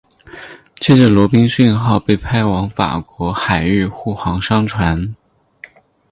[0.79, 5.13] 接着罗宾逊号被派往法国海域护航商船。